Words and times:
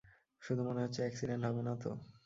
শুধু 0.41 0.61
মনে 0.67 0.83
হচ্ছে 0.83 0.99
অ্যাকসিডেন্ট 1.01 1.43
হবে 1.47 1.61
না 1.61 1.73
তো? 1.77 1.89